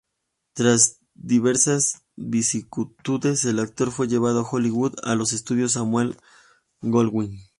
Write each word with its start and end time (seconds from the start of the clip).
Tras 0.53 0.97
diversas 1.13 2.01
vicisitudes, 2.15 3.45
el 3.45 3.59
actor 3.59 3.91
fue 3.91 4.07
llevado 4.07 4.39
a 4.39 4.49
Hollywood, 4.49 4.95
a 5.03 5.13
los 5.13 5.31
estudios 5.31 5.73
Samuel 5.73 6.17
Goldwyn. 6.81 7.37